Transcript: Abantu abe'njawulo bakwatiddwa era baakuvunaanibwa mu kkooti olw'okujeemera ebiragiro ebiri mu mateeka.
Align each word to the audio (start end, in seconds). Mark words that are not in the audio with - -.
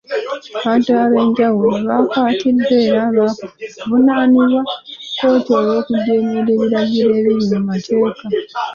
Abantu 0.57 0.89
abe'njawulo 1.03 1.73
bakwatiddwa 1.87 2.73
era 2.85 3.03
baakuvunaanibwa 3.15 4.45
mu 4.53 4.61
kkooti 5.13 5.51
olw'okujeemera 5.59 6.41
ebiragiro 6.55 7.09
ebiri 7.19 7.41
mu 7.51 7.59
mateeka. 7.67 8.23